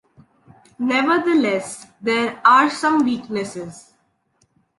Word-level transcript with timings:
Nevertheless, 0.79 1.85
there 2.01 2.41
are 2.43 2.71
some 2.71 3.05
weaknesses. 3.05 3.93